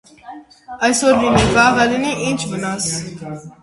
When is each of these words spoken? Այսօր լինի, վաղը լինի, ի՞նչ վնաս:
Այսօր 0.87 1.21
լինի, 1.25 1.43
վաղը 1.59 1.87
լինի, 1.95 2.19
ի՞նչ 2.33 2.43
վնաս: 2.57 2.95